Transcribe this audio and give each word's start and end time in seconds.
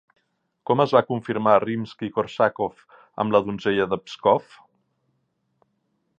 Com 0.69 0.79
es 0.85 0.95
va 0.95 1.01
confirmar 1.09 1.53
Rimski-Kórsakov 1.63 2.81
amb 3.25 3.37
La 3.37 3.43
donzella 3.51 3.89
de 3.93 4.01
Pskov? 4.09 4.61